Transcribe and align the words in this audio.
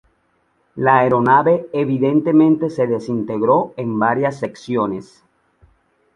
La 0.77 0.95
aeronave 1.01 1.69
evidentemente 1.73 2.71
se 2.71 2.87
desintegró 2.87 3.75
en 3.77 3.99
varias 3.99 4.39
secciones. 4.39 5.23